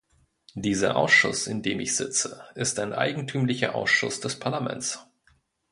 [0.55, 5.05] Dieser Ausschuss, in dem ich sitze, ist ein eigentümlicher Ausschuss des Parlaments.